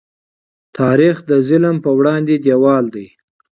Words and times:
تاریخ 0.79 1.15
د 1.29 1.31
ظلم 1.47 1.75
په 1.85 1.89
وړاندې 1.97 2.35
دیوال 2.45 2.85
دی. 2.95 3.07